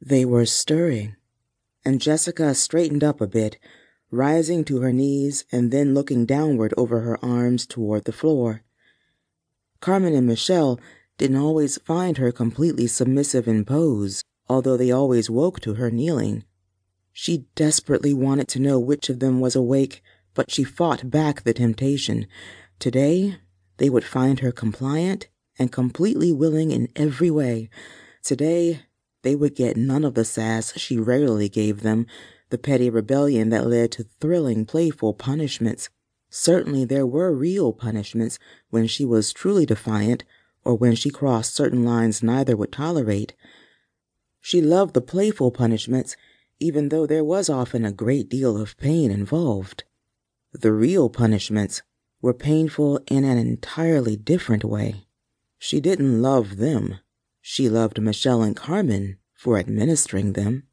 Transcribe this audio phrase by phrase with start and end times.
[0.00, 1.16] They were stirring,
[1.84, 3.58] and Jessica straightened up a bit,
[4.10, 8.62] rising to her knees and then looking downward over her arms toward the floor.
[9.80, 10.80] Carmen and Michele
[11.18, 16.44] didn't always find her completely submissive in pose, although they always woke to her kneeling.
[17.12, 20.02] She desperately wanted to know which of them was awake,
[20.34, 22.26] but she fought back the temptation.
[22.78, 23.36] Today,
[23.76, 25.28] they would find her compliant
[25.58, 27.68] and completely willing in every way.
[28.22, 28.80] Today,
[29.22, 32.06] they would get none of the sass she regularly gave them,
[32.50, 35.88] the petty rebellion that led to thrilling, playful punishments.
[36.28, 38.38] Certainly, there were real punishments
[38.70, 40.24] when she was truly defiant
[40.64, 43.34] or when she crossed certain lines neither would tolerate.
[44.40, 46.16] She loved the playful punishments,
[46.58, 49.84] even though there was often a great deal of pain involved.
[50.52, 51.82] The real punishments
[52.20, 55.06] were painful in an entirely different way.
[55.58, 56.98] She didn't love them.
[57.40, 60.64] She loved Michele and Carmen for administering them.